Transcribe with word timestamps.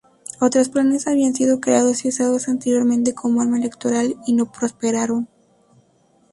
Otros 0.39 0.69
planes 0.69 1.05
habían 1.05 1.35
sido 1.35 1.59
creados 1.59 2.05
y 2.05 2.07
usados 2.07 2.47
anteriormente 2.47 3.13
como 3.13 3.39
arma 3.39 3.59
electoral 3.59 4.15
y 4.25 4.33
no 4.33 4.51
prosperaron. 4.51 5.27